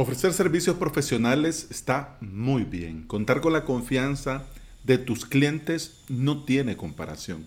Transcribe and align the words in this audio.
Ofrecer 0.00 0.32
servicios 0.32 0.76
profesionales 0.76 1.66
está 1.72 2.18
muy 2.20 2.62
bien. 2.62 3.02
Contar 3.08 3.40
con 3.40 3.52
la 3.52 3.64
confianza 3.64 4.44
de 4.84 4.96
tus 4.96 5.26
clientes 5.26 6.04
no 6.08 6.44
tiene 6.44 6.76
comparación. 6.76 7.44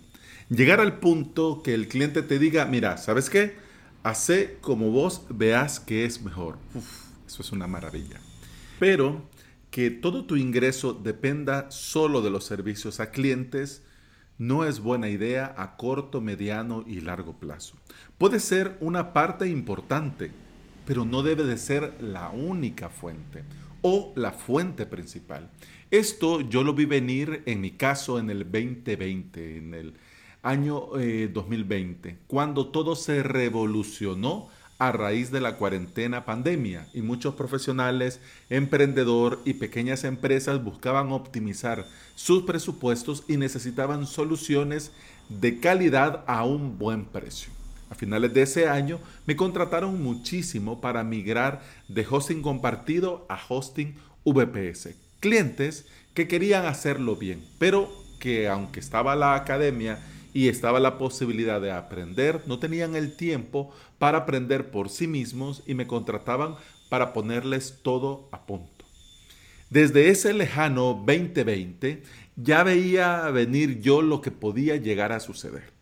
Llegar 0.49 0.81
al 0.81 0.99
punto 0.99 1.61
que 1.63 1.73
el 1.73 1.87
cliente 1.87 2.21
te 2.23 2.39
diga, 2.39 2.65
mira, 2.65 2.97
¿sabes 2.97 3.29
qué? 3.29 3.55
Hace 4.03 4.57
como 4.59 4.91
vos 4.91 5.21
veas 5.29 5.79
que 5.79 6.03
es 6.03 6.23
mejor. 6.23 6.57
eso 7.25 7.41
es 7.41 7.53
una 7.53 7.67
maravilla. 7.67 8.19
Pero 8.81 9.21
que 9.69 9.89
todo 9.89 10.25
tu 10.25 10.35
ingreso 10.35 10.91
dependa 10.91 11.71
solo 11.71 12.21
de 12.21 12.31
los 12.31 12.43
servicios 12.43 12.99
a 12.99 13.11
clientes 13.11 13.81
no 14.37 14.65
es 14.65 14.81
buena 14.81 15.07
idea 15.07 15.55
a 15.57 15.77
corto, 15.77 16.19
mediano 16.19 16.83
y 16.85 16.99
largo 16.99 17.31
plazo. 17.31 17.77
Puede 18.17 18.41
ser 18.41 18.75
una 18.81 19.13
parte 19.13 19.47
importante, 19.47 20.31
pero 20.85 21.05
no 21.05 21.23
debe 21.23 21.43
de 21.43 21.57
ser 21.57 21.93
la 22.01 22.29
única 22.29 22.89
fuente 22.89 23.43
o 23.81 24.13
la 24.15 24.31
fuente 24.31 24.85
principal. 24.85 25.49
Esto 25.89 26.41
yo 26.41 26.63
lo 26.63 26.73
vi 26.73 26.85
venir 26.85 27.43
en 27.45 27.61
mi 27.61 27.71
caso 27.71 28.19
en 28.19 28.29
el 28.29 28.43
2020, 28.43 29.57
en 29.57 29.73
el 29.73 29.93
año 30.43 30.87
2020, 31.33 32.09
eh, 32.09 32.17
cuando 32.27 32.67
todo 32.67 32.95
se 32.95 33.23
revolucionó 33.23 34.49
a 34.81 34.91
raíz 34.91 35.29
de 35.29 35.41
la 35.41 35.57
cuarentena 35.57 36.25
pandemia 36.25 36.87
y 36.91 37.03
muchos 37.03 37.35
profesionales, 37.35 38.19
emprendedor 38.49 39.39
y 39.45 39.53
pequeñas 39.53 40.03
empresas 40.03 40.63
buscaban 40.63 41.11
optimizar 41.11 41.85
sus 42.15 42.43
presupuestos 42.43 43.23
y 43.27 43.37
necesitaban 43.37 44.07
soluciones 44.07 44.91
de 45.29 45.59
calidad 45.59 46.23
a 46.25 46.45
un 46.45 46.79
buen 46.79 47.05
precio. 47.05 47.60
A 47.91 47.95
finales 47.95 48.33
de 48.33 48.43
ese 48.43 48.69
año 48.69 49.01
me 49.25 49.35
contrataron 49.35 50.01
muchísimo 50.01 50.79
para 50.79 51.03
migrar 51.03 51.61
de 51.89 52.07
hosting 52.09 52.41
compartido 52.41 53.25
a 53.27 53.37
hosting 53.49 53.95
VPS. 54.23 54.95
Clientes 55.19 55.85
que 56.13 56.29
querían 56.29 56.65
hacerlo 56.65 57.17
bien, 57.17 57.43
pero 57.59 57.91
que 58.17 58.47
aunque 58.47 58.79
estaba 58.79 59.17
la 59.17 59.35
academia 59.35 59.99
y 60.33 60.47
estaba 60.47 60.79
la 60.79 60.97
posibilidad 60.97 61.59
de 61.59 61.73
aprender, 61.73 62.41
no 62.47 62.59
tenían 62.59 62.95
el 62.95 63.17
tiempo 63.17 63.73
para 63.99 64.19
aprender 64.19 64.71
por 64.71 64.87
sí 64.87 65.05
mismos 65.05 65.61
y 65.67 65.73
me 65.73 65.85
contrataban 65.85 66.55
para 66.89 67.11
ponerles 67.11 67.79
todo 67.83 68.29
a 68.31 68.45
punto. 68.45 68.85
Desde 69.69 70.07
ese 70.07 70.33
lejano 70.33 71.03
2020 71.05 72.03
ya 72.37 72.63
veía 72.63 73.29
venir 73.31 73.81
yo 73.81 74.01
lo 74.01 74.21
que 74.21 74.31
podía 74.31 74.77
llegar 74.77 75.11
a 75.11 75.19
suceder 75.19 75.80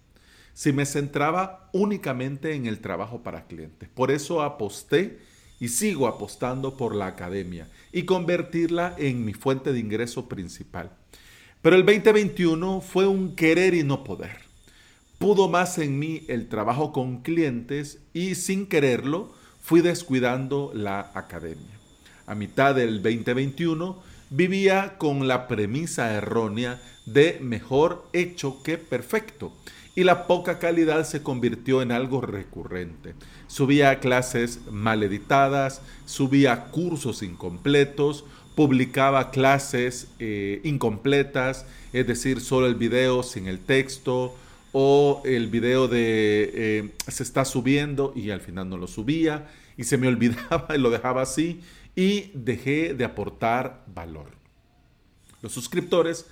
si 0.60 0.74
me 0.74 0.86
centraba 0.86 1.70
únicamente 1.72 2.54
en 2.54 2.66
el 2.66 2.80
trabajo 2.80 3.24
para 3.24 3.46
clientes. 3.48 3.88
Por 3.88 4.12
eso 4.12 4.42
aposté 4.42 5.18
y 5.58 5.70
sigo 5.70 6.06
apostando 6.06 6.76
por 6.76 6.94
la 6.94 7.08
academia 7.08 7.70
y 7.94 8.04
convertirla 8.04 8.94
en 8.98 9.24
mi 9.24 9.32
fuente 9.32 9.72
de 9.72 9.80
ingreso 9.80 10.28
principal. 10.28 10.92
Pero 11.62 11.78
el 11.78 11.86
2021 11.86 12.82
fue 12.82 13.08
un 13.08 13.38
querer 13.38 13.74
y 13.74 13.86
no 13.86 14.04
poder. 14.04 14.36
Pudo 15.18 15.48
más 15.48 15.78
en 15.78 15.98
mí 15.98 16.26
el 16.28 16.50
trabajo 16.50 16.92
con 16.92 17.22
clientes 17.22 18.00
y 18.12 18.36
sin 18.36 18.68
quererlo 18.68 19.34
fui 19.62 19.80
descuidando 19.80 20.74
la 20.76 21.10
academia. 21.14 21.80
A 22.28 22.36
mitad 22.36 22.76
del 22.76 23.02
2021 23.02 23.98
vivía 24.30 24.96
con 24.98 25.28
la 25.28 25.48
premisa 25.48 26.14
errónea 26.14 26.82
de 27.06 27.40
mejor 27.42 28.06
hecho 28.14 28.62
que 28.64 28.78
perfecto 28.78 29.52
y 29.96 30.04
la 30.04 30.28
poca 30.28 30.60
calidad 30.60 31.06
se 31.06 31.24
convirtió 31.24 31.82
en 31.82 31.92
algo 31.92 32.22
recurrente. 32.22 33.16
Subía 33.48 34.00
clases 34.00 34.60
mal 34.72 35.04
editadas, 35.04 35.82
subía 36.06 36.66
cursos 36.66 37.22
incompletos, 37.24 38.24
publicaba 38.56 39.32
clases 39.32 40.08
eh, 40.20 40.62
incompletas, 40.64 41.66
es 41.92 42.08
decir, 42.08 42.40
solo 42.40 42.68
el 42.68 42.76
video 42.76 43.24
sin 43.24 43.48
el 43.48 43.60
texto, 43.60 44.36
o 44.72 45.22
el 45.26 45.48
video 45.48 45.88
de 45.88 46.52
eh, 46.54 46.90
se 47.08 47.24
está 47.24 47.46
subiendo 47.46 48.14
y 48.16 48.30
al 48.30 48.42
final 48.42 48.70
no 48.70 48.78
lo 48.78 48.88
subía 48.88 49.50
y 49.78 49.84
se 49.84 49.98
me 49.98 50.08
olvidaba 50.14 50.76
y 50.76 50.80
lo 50.80 50.90
dejaba 50.90 51.22
así 51.24 51.62
y 51.96 52.32
dejé 52.34 52.94
de 52.94 53.06
aportar 53.06 53.84
valor. 53.88 54.32
Los 55.42 55.54
suscriptores 55.54 56.26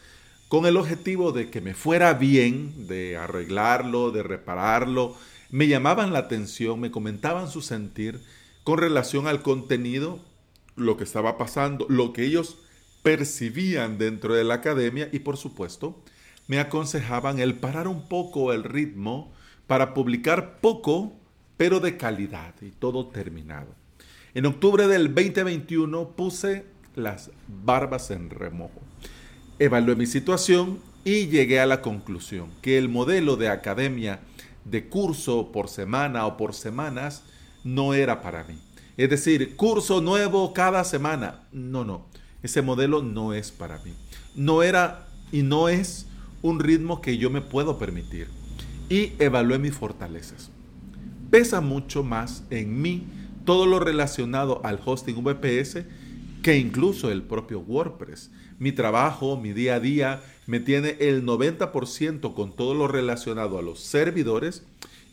con 0.47 0.65
el 0.65 0.77
objetivo 0.77 1.31
de 1.31 1.49
que 1.49 1.61
me 1.61 1.73
fuera 1.73 2.13
bien, 2.13 2.87
de 2.87 3.17
arreglarlo, 3.17 4.11
de 4.11 4.23
repararlo. 4.23 5.15
Me 5.49 5.67
llamaban 5.67 6.13
la 6.13 6.19
atención, 6.19 6.79
me 6.79 6.91
comentaban 6.91 7.49
su 7.49 7.61
sentir 7.61 8.21
con 8.63 8.77
relación 8.77 9.27
al 9.27 9.41
contenido, 9.41 10.19
lo 10.75 10.95
que 10.95 11.03
estaba 11.03 11.37
pasando, 11.37 11.85
lo 11.89 12.13
que 12.13 12.23
ellos 12.23 12.57
percibían 13.03 13.97
dentro 13.97 14.33
de 14.33 14.43
la 14.43 14.55
academia 14.55 15.09
y 15.11 15.19
por 15.19 15.37
supuesto 15.37 16.01
me 16.47 16.59
aconsejaban 16.59 17.39
el 17.39 17.55
parar 17.55 17.87
un 17.87 18.07
poco 18.07 18.53
el 18.53 18.63
ritmo 18.63 19.33
para 19.65 19.93
publicar 19.93 20.59
poco 20.59 21.13
pero 21.57 21.79
de 21.79 21.97
calidad 21.97 22.53
y 22.61 22.71
todo 22.71 23.07
terminado. 23.07 23.73
En 24.33 24.45
octubre 24.45 24.87
del 24.87 25.13
2021 25.13 26.09
puse 26.09 26.65
las 26.95 27.31
barbas 27.47 28.11
en 28.11 28.29
remojo. 28.29 28.81
Evalué 29.57 29.95
mi 29.95 30.05
situación 30.05 30.79
y 31.05 31.27
llegué 31.27 31.59
a 31.59 31.65
la 31.65 31.81
conclusión 31.81 32.49
que 32.61 32.77
el 32.77 32.89
modelo 32.89 33.37
de 33.37 33.49
academia 33.49 34.19
de 34.65 34.89
curso 34.89 35.51
por 35.51 35.69
semana 35.69 36.25
o 36.25 36.35
por 36.35 36.53
semanas 36.53 37.23
no 37.63 37.93
era 37.93 38.21
para 38.21 38.43
mí. 38.43 38.59
Es 38.97 39.09
decir, 39.09 39.55
curso 39.55 40.01
nuevo 40.01 40.53
cada 40.53 40.83
semana. 40.83 41.47
No, 41.51 41.85
no. 41.85 42.05
Ese 42.43 42.61
modelo 42.61 43.01
no 43.01 43.33
es 43.33 43.51
para 43.51 43.79
mí. 43.79 43.93
No 44.35 44.61
era 44.61 45.07
y 45.31 45.43
no 45.43 45.69
es 45.69 46.07
un 46.41 46.59
ritmo 46.59 47.01
que 47.01 47.17
yo 47.17 47.29
me 47.29 47.41
puedo 47.41 47.79
permitir. 47.79 48.27
Y 48.89 49.13
evalué 49.19 49.57
mis 49.57 49.73
fortalezas. 49.73 50.51
Pesa 51.31 51.61
mucho 51.61 52.03
más 52.03 52.43
en 52.49 52.81
mí 52.81 53.05
todo 53.47 53.65
lo 53.65 53.79
relacionado 53.79 54.59
al 54.65 54.77
hosting 54.83 55.23
VPS 55.23 55.85
que 56.43 56.57
incluso 56.57 57.09
el 57.09 57.23
propio 57.23 57.61
WordPress. 57.61 58.29
Mi 58.59 58.73
trabajo, 58.73 59.37
mi 59.37 59.53
día 59.53 59.75
a 59.75 59.79
día, 59.79 60.21
me 60.47 60.59
tiene 60.59 60.97
el 60.99 61.25
90% 61.25 62.33
con 62.33 62.53
todo 62.53 62.73
lo 62.73 62.89
relacionado 62.89 63.57
a 63.57 63.61
los 63.61 63.79
servidores 63.79 64.63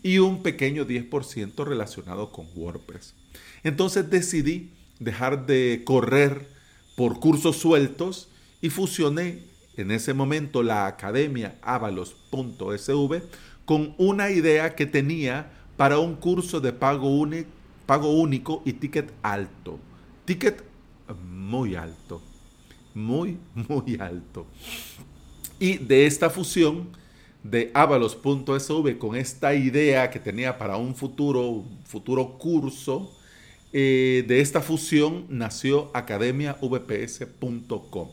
y 0.03 0.19
un 0.19 0.43
pequeño 0.43 0.85
10% 0.85 1.65
relacionado 1.65 2.33
con 2.33 2.49
WordPress. 2.57 3.15
Entonces 3.63 4.11
decidí 4.11 4.73
dejar 4.99 5.47
de 5.47 5.83
correr 5.85 6.49
por 6.97 7.21
cursos 7.21 7.57
sueltos 7.59 8.29
y 8.61 8.69
fusioné 8.69 9.45
en 9.77 9.93
ese 9.93 10.13
momento 10.13 10.65
la 10.65 10.89
academia 10.89 11.57
avalos.sv 11.63 13.23
con 13.65 13.95
una 13.97 14.31
idea 14.31 14.75
que 14.75 14.87
tenía 14.87 15.53
para 15.77 15.99
un 15.99 16.17
curso 16.17 16.61
de 16.61 16.73
pago, 16.73 17.25
pago 17.87 18.11
único 18.11 18.63
y 18.65 18.75
ticket 18.75 19.13
alto. 19.23 19.79
Ticket 20.25 20.65
muy 21.13 21.77
alto, 21.77 22.23
muy, 22.95 23.39
muy 23.55 23.97
alto. 24.01 24.47
Y 25.59 25.77
de 25.79 26.07
esta 26.07 26.31
fusión 26.31 26.89
de 27.43 27.73
avalos.sv 27.75 28.99
con 28.99 29.17
esta 29.17 29.55
idea 29.55 30.11
que 30.11 30.19
tenía 30.19 30.59
para 30.59 30.77
un 30.77 30.95
futuro, 30.95 31.65
futuro 31.85 32.39
curso, 32.39 33.11
eh, 33.73 34.25
de 34.27 34.41
esta 34.41 34.61
fusión 34.61 35.27
nació 35.29 35.91
academiavps.com. 35.95 38.09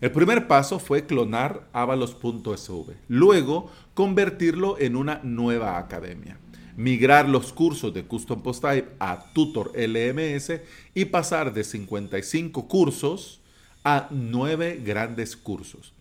El 0.00 0.12
primer 0.12 0.46
paso 0.46 0.78
fue 0.78 1.06
clonar 1.06 1.68
avalos.sv, 1.72 2.94
luego 3.08 3.70
convertirlo 3.94 4.78
en 4.78 4.94
una 4.96 5.20
nueva 5.22 5.78
academia 5.78 6.38
migrar 6.76 7.28
los 7.28 7.52
cursos 7.52 7.92
de 7.94 8.04
Custom 8.04 8.42
Post 8.42 8.62
Type 8.62 8.88
a 8.98 9.32
Tutor 9.32 9.72
LMS 9.76 10.60
y 10.94 11.06
pasar 11.06 11.52
de 11.52 11.64
55 11.64 12.68
cursos 12.68 13.40
a 13.84 14.08
9 14.10 14.80
grandes 14.84 15.36
cursos. 15.36 15.92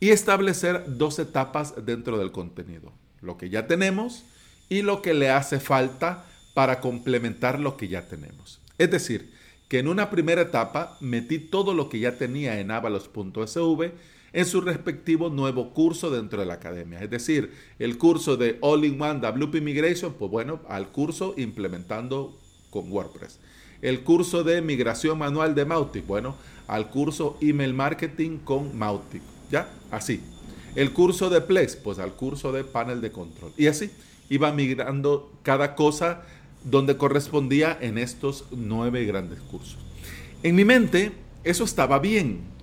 Y 0.00 0.10
establecer 0.10 0.84
dos 0.86 1.18
etapas 1.18 1.74
dentro 1.84 2.18
del 2.18 2.32
contenido. 2.32 2.92
Lo 3.22 3.38
que 3.38 3.48
ya 3.48 3.66
tenemos 3.66 4.24
y 4.68 4.82
lo 4.82 5.02
que 5.02 5.14
le 5.14 5.30
hace 5.30 5.58
falta 5.60 6.24
para 6.54 6.80
complementar 6.80 7.60
lo 7.60 7.76
que 7.76 7.88
ya 7.88 8.08
tenemos. 8.08 8.60
Es 8.78 8.90
decir, 8.90 9.32
que 9.68 9.78
en 9.78 9.88
una 9.88 10.10
primera 10.10 10.42
etapa 10.42 10.96
metí 11.00 11.38
todo 11.38 11.74
lo 11.74 11.88
que 11.88 11.98
ya 11.98 12.16
tenía 12.18 12.60
en 12.60 12.70
avalos.sv 12.70 13.92
en 14.36 14.44
su 14.44 14.60
respectivo 14.60 15.30
nuevo 15.30 15.70
curso 15.70 16.10
dentro 16.10 16.40
de 16.40 16.44
la 16.44 16.54
academia. 16.54 17.00
Es 17.00 17.08
decir, 17.08 17.54
el 17.78 17.96
curso 17.96 18.36
de 18.36 18.58
All-in-One 18.60 19.20
WP 19.20 19.62
Migration, 19.62 20.12
pues 20.12 20.30
bueno, 20.30 20.60
al 20.68 20.88
curso 20.88 21.32
implementando 21.38 22.38
con 22.68 22.92
WordPress. 22.92 23.38
El 23.80 24.02
curso 24.02 24.44
de 24.44 24.60
migración 24.60 25.16
manual 25.16 25.54
de 25.54 25.64
Mautic, 25.64 26.06
bueno, 26.06 26.36
al 26.68 26.90
curso 26.90 27.38
email 27.40 27.72
marketing 27.72 28.36
con 28.36 28.76
Mautic. 28.76 29.22
¿Ya? 29.50 29.70
Así. 29.90 30.20
El 30.74 30.92
curso 30.92 31.30
de 31.30 31.40
Plex, 31.40 31.76
pues 31.76 31.98
al 31.98 32.12
curso 32.12 32.52
de 32.52 32.62
panel 32.62 33.00
de 33.00 33.10
control. 33.10 33.52
Y 33.56 33.68
así 33.68 33.90
iba 34.28 34.52
migrando 34.52 35.32
cada 35.44 35.74
cosa 35.74 36.24
donde 36.62 36.98
correspondía 36.98 37.78
en 37.80 37.96
estos 37.96 38.44
nueve 38.50 39.06
grandes 39.06 39.40
cursos. 39.40 39.78
En 40.42 40.54
mi 40.56 40.66
mente 40.66 41.12
eso 41.42 41.64
estaba 41.64 42.00
bien, 42.00 42.54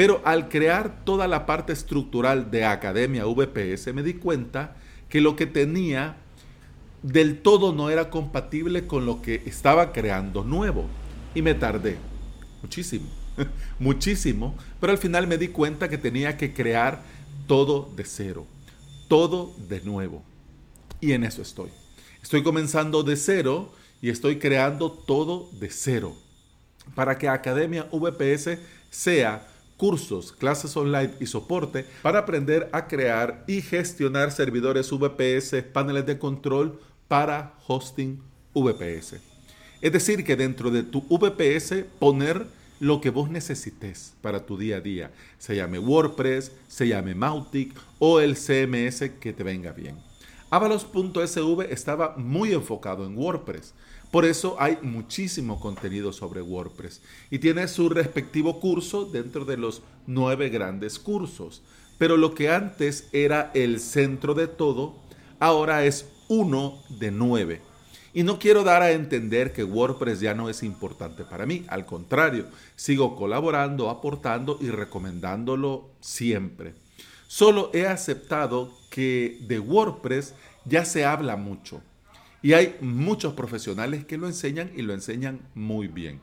pero 0.00 0.22
al 0.24 0.48
crear 0.48 1.04
toda 1.04 1.28
la 1.28 1.44
parte 1.44 1.74
estructural 1.74 2.50
de 2.50 2.64
Academia 2.64 3.26
VPS 3.26 3.92
me 3.92 4.02
di 4.02 4.14
cuenta 4.14 4.74
que 5.10 5.20
lo 5.20 5.36
que 5.36 5.44
tenía 5.44 6.16
del 7.02 7.42
todo 7.42 7.74
no 7.74 7.90
era 7.90 8.08
compatible 8.08 8.86
con 8.86 9.04
lo 9.04 9.20
que 9.20 9.42
estaba 9.44 9.92
creando 9.92 10.42
nuevo. 10.42 10.86
Y 11.34 11.42
me 11.42 11.52
tardé 11.52 11.98
muchísimo, 12.62 13.10
muchísimo, 13.78 14.56
pero 14.80 14.90
al 14.90 14.98
final 14.98 15.26
me 15.26 15.36
di 15.36 15.48
cuenta 15.48 15.90
que 15.90 15.98
tenía 15.98 16.38
que 16.38 16.54
crear 16.54 17.02
todo 17.46 17.92
de 17.94 18.06
cero, 18.06 18.46
todo 19.06 19.54
de 19.68 19.82
nuevo. 19.82 20.24
Y 21.02 21.12
en 21.12 21.24
eso 21.24 21.42
estoy. 21.42 21.68
Estoy 22.22 22.42
comenzando 22.42 23.02
de 23.02 23.16
cero 23.16 23.70
y 24.00 24.08
estoy 24.08 24.38
creando 24.38 24.92
todo 24.92 25.50
de 25.60 25.68
cero 25.68 26.16
para 26.94 27.18
que 27.18 27.28
Academia 27.28 27.86
VPS 27.92 28.56
sea 28.88 29.49
cursos, 29.80 30.32
clases 30.32 30.76
online 30.76 31.14
y 31.20 31.26
soporte 31.26 31.86
para 32.02 32.18
aprender 32.18 32.68
a 32.70 32.86
crear 32.86 33.42
y 33.46 33.62
gestionar 33.62 34.30
servidores 34.30 34.90
VPS, 34.90 35.62
paneles 35.72 36.04
de 36.04 36.18
control 36.18 36.78
para 37.08 37.54
hosting 37.66 38.20
VPS. 38.54 39.14
Es 39.80 39.90
decir, 39.90 40.22
que 40.22 40.36
dentro 40.36 40.70
de 40.70 40.82
tu 40.82 41.00
VPS 41.08 41.86
poner 41.98 42.46
lo 42.78 43.00
que 43.00 43.08
vos 43.08 43.30
necesites 43.30 44.12
para 44.20 44.44
tu 44.44 44.58
día 44.58 44.76
a 44.76 44.80
día, 44.82 45.12
se 45.38 45.56
llame 45.56 45.78
WordPress, 45.78 46.52
se 46.68 46.86
llame 46.86 47.14
Mautic 47.14 47.74
o 47.98 48.20
el 48.20 48.36
CMS 48.36 49.12
que 49.18 49.32
te 49.32 49.42
venga 49.42 49.72
bien. 49.72 49.96
Avalos.sv 50.50 51.72
estaba 51.72 52.16
muy 52.18 52.52
enfocado 52.52 53.06
en 53.06 53.16
WordPress, 53.16 53.72
por 54.10 54.24
eso 54.24 54.56
hay 54.58 54.78
muchísimo 54.82 55.60
contenido 55.60 56.12
sobre 56.12 56.42
WordPress 56.42 57.00
y 57.30 57.38
tiene 57.38 57.68
su 57.68 57.88
respectivo 57.88 58.58
curso 58.58 59.04
dentro 59.04 59.44
de 59.44 59.56
los 59.56 59.82
nueve 60.06 60.48
grandes 60.48 60.98
cursos. 60.98 61.62
Pero 61.96 62.16
lo 62.16 62.34
que 62.34 62.50
antes 62.50 63.08
era 63.12 63.50
el 63.54 63.78
centro 63.78 64.34
de 64.34 64.48
todo, 64.48 64.96
ahora 65.38 65.84
es 65.84 66.08
uno 66.28 66.82
de 66.88 67.10
nueve. 67.10 67.60
Y 68.12 68.24
no 68.24 68.40
quiero 68.40 68.64
dar 68.64 68.82
a 68.82 68.90
entender 68.90 69.52
que 69.52 69.62
WordPress 69.62 70.18
ya 70.18 70.34
no 70.34 70.48
es 70.48 70.64
importante 70.64 71.22
para 71.24 71.46
mí. 71.46 71.64
Al 71.68 71.86
contrario, 71.86 72.46
sigo 72.74 73.14
colaborando, 73.14 73.88
aportando 73.90 74.58
y 74.60 74.70
recomendándolo 74.70 75.90
siempre. 76.00 76.74
Solo 77.28 77.70
he 77.72 77.86
aceptado 77.86 78.72
que 78.90 79.38
de 79.42 79.60
WordPress 79.60 80.34
ya 80.64 80.84
se 80.84 81.04
habla 81.04 81.36
mucho. 81.36 81.80
Y 82.42 82.54
hay 82.54 82.76
muchos 82.80 83.34
profesionales 83.34 84.04
que 84.04 84.16
lo 84.18 84.26
enseñan 84.26 84.70
y 84.76 84.82
lo 84.82 84.94
enseñan 84.94 85.40
muy 85.54 85.88
bien. 85.88 86.20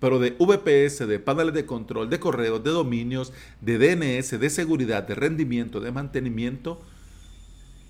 Pero 0.00 0.18
de 0.18 0.30
VPS, 0.30 1.06
de 1.06 1.18
paneles 1.18 1.54
de 1.54 1.66
control, 1.66 2.08
de 2.08 2.18
correos, 2.18 2.64
de 2.64 2.70
dominios, 2.70 3.32
de 3.60 3.78
DNS, 3.78 4.40
de 4.40 4.50
seguridad, 4.50 5.06
de 5.06 5.14
rendimiento, 5.14 5.80
de 5.80 5.92
mantenimiento, 5.92 6.80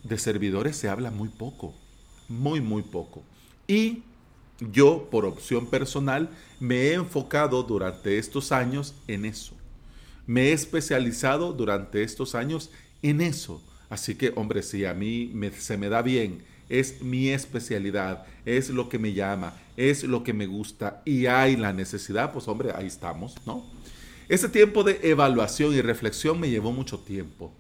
de 0.03 0.19
servidores 0.19 0.77
se 0.77 0.88
habla 0.88 1.11
muy 1.11 1.29
poco, 1.29 1.75
muy, 2.29 2.61
muy 2.61 2.82
poco. 2.82 3.23
Y 3.67 4.03
yo, 4.61 5.09
por 5.11 5.25
opción 5.25 5.67
personal, 5.67 6.29
me 6.59 6.88
he 6.88 6.94
enfocado 6.94 7.62
durante 7.62 8.19
estos 8.19 8.53
años 8.53 8.94
en 9.06 9.25
eso. 9.25 9.55
Me 10.27 10.49
he 10.49 10.53
especializado 10.53 11.53
durante 11.53 12.03
estos 12.03 12.35
años 12.35 12.71
en 13.03 13.21
eso. 13.21 13.62
Así 13.88 14.15
que, 14.15 14.32
hombre, 14.37 14.62
si 14.62 14.85
a 14.85 14.94
mí 14.94 15.32
se 15.59 15.77
me 15.77 15.88
da 15.88 16.03
bien, 16.03 16.44
es 16.70 17.02
mi 17.02 17.28
especialidad, 17.28 18.25
es 18.46 18.70
lo 18.70 18.88
que 18.88 18.99
me 18.99 19.12
llama, 19.12 19.52
es 19.76 20.05
lo 20.05 20.25
que 20.25 20.32
me 20.32 20.46
gusta 20.46 21.02
y 21.05 21.26
hay 21.26 21.56
la 21.56 21.75
necesidad, 21.75 22.32
pues 22.32 22.49
hombre, 22.49 22.70
ahí 22.75 22.87
estamos, 22.87 23.34
¿no? 23.44 23.64
Ese 24.28 24.49
tiempo 24.49 24.84
de 24.84 25.00
evaluación 25.02 25.75
y 25.75 25.82
reflexión 25.82 26.38
me 26.38 26.49
llevó 26.49 26.70
mucho 26.72 27.00
tiempo 27.00 27.52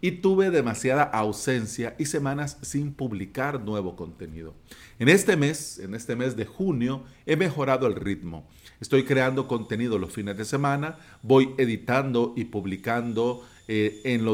y 0.00 0.10
tuve 0.10 0.50
demasiada 0.50 1.02
ausencia 1.02 1.94
y 1.98 2.06
semanas 2.06 2.58
sin 2.62 2.92
publicar 2.92 3.60
nuevo 3.60 3.96
contenido. 3.96 4.54
En 4.98 5.08
este 5.08 5.36
mes, 5.36 5.78
en 5.78 5.94
este 5.94 6.16
mes 6.16 6.36
de 6.36 6.46
junio, 6.46 7.04
he 7.26 7.36
mejorado 7.36 7.86
el 7.86 7.94
ritmo. 7.94 8.46
Estoy 8.80 9.04
creando 9.04 9.48
contenido 9.48 9.98
los 9.98 10.12
fines 10.12 10.36
de 10.36 10.44
semana, 10.44 10.98
voy 11.22 11.54
editando 11.58 12.34
y 12.36 12.44
publicando 12.44 13.46
eh, 13.68 14.00
en, 14.04 14.24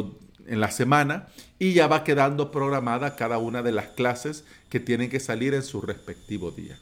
en 0.50 0.60
la 0.60 0.70
semana 0.70 1.28
y 1.58 1.72
ya 1.72 1.86
va 1.86 2.04
quedando 2.04 2.50
programada 2.50 3.16
cada 3.16 3.38
una 3.38 3.62
de 3.62 3.72
las 3.72 3.86
clases 3.86 4.44
que 4.68 4.80
tienen 4.80 5.08
que 5.08 5.20
salir 5.20 5.54
en 5.54 5.62
su 5.62 5.80
respectivo 5.80 6.50
día. 6.50 6.78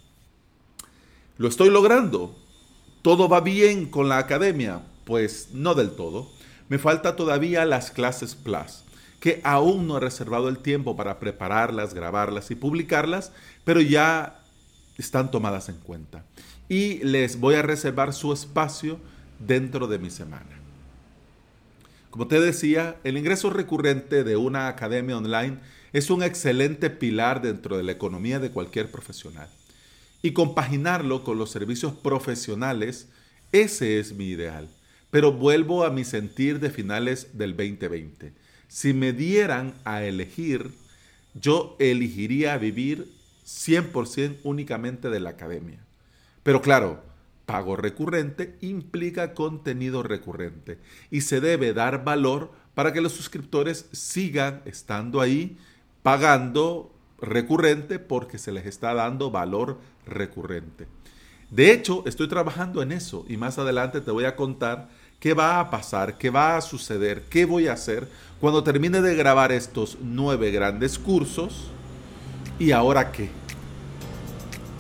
¿Lo 1.36 1.48
estoy 1.48 1.70
logrando? 1.70 2.34
¿Todo 3.02 3.28
va 3.28 3.40
bien 3.40 3.86
con 3.86 4.08
la 4.08 4.18
academia? 4.18 4.80
Pues 5.04 5.50
no 5.52 5.74
del 5.74 5.90
todo. 5.90 6.30
Me 6.68 6.78
falta 6.78 7.14
todavía 7.14 7.64
las 7.64 7.90
clases 7.90 8.34
Plus, 8.34 8.84
que 9.20 9.40
aún 9.44 9.86
no 9.86 9.98
he 9.98 10.00
reservado 10.00 10.48
el 10.48 10.58
tiempo 10.58 10.96
para 10.96 11.20
prepararlas, 11.20 11.94
grabarlas 11.94 12.50
y 12.50 12.54
publicarlas, 12.54 13.32
pero 13.64 13.80
ya 13.80 14.40
están 14.96 15.30
tomadas 15.30 15.68
en 15.68 15.76
cuenta. 15.76 16.24
Y 16.68 16.98
les 17.04 17.38
voy 17.38 17.54
a 17.54 17.62
reservar 17.62 18.12
su 18.14 18.32
espacio 18.32 18.98
dentro 19.38 19.86
de 19.86 19.98
mi 19.98 20.10
semana. 20.10 20.57
Como 22.10 22.26
te 22.26 22.40
decía, 22.40 22.96
el 23.04 23.18
ingreso 23.18 23.50
recurrente 23.50 24.24
de 24.24 24.36
una 24.36 24.68
academia 24.68 25.18
online 25.18 25.58
es 25.92 26.08
un 26.10 26.22
excelente 26.22 26.88
pilar 26.88 27.42
dentro 27.42 27.76
de 27.76 27.82
la 27.82 27.92
economía 27.92 28.38
de 28.38 28.50
cualquier 28.50 28.90
profesional. 28.90 29.48
Y 30.22 30.32
compaginarlo 30.32 31.22
con 31.22 31.38
los 31.38 31.50
servicios 31.50 31.92
profesionales, 31.92 33.08
ese 33.52 33.98
es 33.98 34.14
mi 34.14 34.28
ideal. 34.28 34.68
Pero 35.10 35.32
vuelvo 35.32 35.84
a 35.84 35.90
mi 35.90 36.04
sentir 36.04 36.60
de 36.60 36.70
finales 36.70 37.38
del 37.38 37.56
2020. 37.56 38.32
Si 38.68 38.92
me 38.94 39.12
dieran 39.12 39.74
a 39.84 40.02
elegir, 40.02 40.70
yo 41.34 41.76
elegiría 41.78 42.56
vivir 42.58 43.12
100% 43.46 44.38
únicamente 44.44 45.10
de 45.10 45.20
la 45.20 45.30
academia. 45.30 45.78
Pero 46.42 46.62
claro, 46.62 47.02
pago 47.48 47.76
recurrente 47.76 48.58
implica 48.60 49.32
contenido 49.32 50.02
recurrente 50.02 50.76
y 51.10 51.22
se 51.22 51.40
debe 51.40 51.72
dar 51.72 52.04
valor 52.04 52.52
para 52.74 52.92
que 52.92 53.00
los 53.00 53.12
suscriptores 53.12 53.86
sigan 53.90 54.60
estando 54.66 55.22
ahí 55.22 55.56
pagando 56.02 56.92
recurrente 57.18 57.98
porque 57.98 58.36
se 58.36 58.52
les 58.52 58.66
está 58.66 58.92
dando 58.92 59.30
valor 59.30 59.78
recurrente. 60.04 60.86
De 61.50 61.72
hecho, 61.72 62.02
estoy 62.04 62.28
trabajando 62.28 62.82
en 62.82 62.92
eso 62.92 63.24
y 63.26 63.38
más 63.38 63.58
adelante 63.58 64.02
te 64.02 64.10
voy 64.10 64.26
a 64.26 64.36
contar 64.36 64.90
qué 65.18 65.32
va 65.32 65.58
a 65.58 65.70
pasar, 65.70 66.18
qué 66.18 66.28
va 66.28 66.58
a 66.58 66.60
suceder, 66.60 67.22
qué 67.30 67.46
voy 67.46 67.68
a 67.68 67.72
hacer 67.72 68.06
cuando 68.40 68.62
termine 68.62 69.00
de 69.00 69.14
grabar 69.14 69.52
estos 69.52 69.96
nueve 70.02 70.50
grandes 70.50 70.98
cursos 70.98 71.70
y 72.58 72.72
ahora 72.72 73.10
qué. 73.10 73.30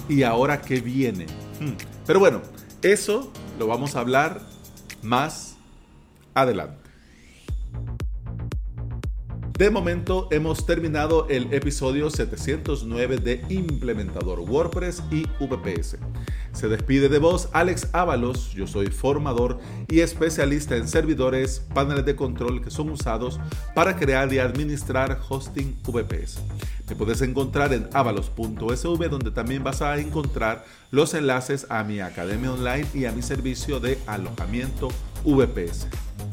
Y 0.06 0.22
ahora 0.22 0.60
qué 0.60 0.82
viene. 0.82 1.24
Hmm. 1.58 1.72
Pero 2.06 2.20
bueno, 2.20 2.40
eso 2.82 3.32
lo 3.58 3.66
vamos 3.66 3.96
a 3.96 4.00
hablar 4.00 4.40
más 5.02 5.56
adelante. 6.34 6.88
De 9.58 9.70
momento 9.70 10.28
hemos 10.30 10.66
terminado 10.66 11.26
el 11.28 11.52
episodio 11.52 12.10
709 12.10 13.16
de 13.16 13.44
Implementador 13.48 14.38
WordPress 14.38 15.02
y 15.10 15.24
VPS. 15.40 15.98
Se 16.52 16.68
despide 16.68 17.08
de 17.08 17.18
vos 17.18 17.48
Alex 17.52 17.88
Ábalos, 17.92 18.52
yo 18.52 18.68
soy 18.68 18.86
formador 18.86 19.58
y 19.88 19.98
especialista 19.98 20.76
en 20.76 20.86
servidores, 20.86 21.66
paneles 21.74 22.04
de 22.04 22.14
control 22.14 22.62
que 22.62 22.70
son 22.70 22.90
usados 22.90 23.40
para 23.74 23.96
crear 23.96 24.32
y 24.32 24.38
administrar 24.38 25.18
hosting 25.28 25.76
VPS. 25.82 26.38
Me 26.88 26.96
puedes 26.96 27.20
encontrar 27.20 27.72
en 27.72 27.88
avalos.sv 27.92 29.08
donde 29.10 29.30
también 29.30 29.62
vas 29.62 29.82
a 29.82 29.98
encontrar 29.98 30.64
los 30.90 31.12
enlaces 31.14 31.66
a 31.68 31.84
mi 31.84 32.00
academia 32.00 32.52
online 32.52 32.86
y 32.94 33.04
a 33.04 33.12
mi 33.12 33.22
servicio 33.22 33.78
de 33.78 33.98
alojamiento 34.06 34.88
VPS. 35.24 35.86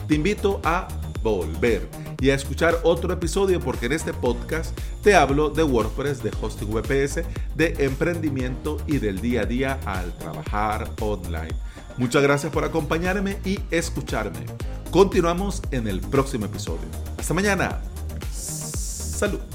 Te 0.07 0.15
invito 0.15 0.61
a 0.63 0.87
volver 1.21 1.89
y 2.21 2.29
a 2.29 2.35
escuchar 2.35 2.77
otro 2.83 3.11
episodio 3.11 3.59
porque 3.59 3.87
en 3.87 3.93
este 3.93 4.13
podcast 4.13 4.77
te 5.03 5.15
hablo 5.15 5.49
de 5.49 5.63
WordPress, 5.63 6.23
de 6.23 6.31
hosting 6.39 6.71
VPS, 6.71 7.23
de 7.55 7.75
emprendimiento 7.79 8.77
y 8.87 8.99
del 8.99 9.19
día 9.19 9.41
a 9.41 9.45
día 9.45 9.79
al 9.85 10.15
trabajar 10.17 10.89
online. 11.01 11.53
Muchas 11.97 12.23
gracias 12.23 12.51
por 12.53 12.63
acompañarme 12.63 13.39
y 13.43 13.59
escucharme. 13.71 14.45
Continuamos 14.91 15.61
en 15.71 15.87
el 15.87 15.99
próximo 15.99 16.45
episodio. 16.45 16.87
Hasta 17.17 17.33
mañana. 17.33 17.81
Salud. 18.31 19.54